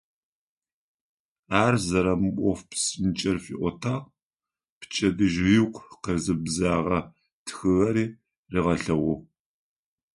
Ар 1.63 1.75
зэрэмыӏоф 1.87 2.59
псынкӏэр 2.69 3.37
фиӏотагъ, 3.45 4.05
пчэдыжь 4.79 5.39
ыгу 5.61 5.83
къэзыбзэгъэ 6.03 6.99
тхыгъэри 7.45 8.05
ригъэлъэгъугъ. 8.51 9.23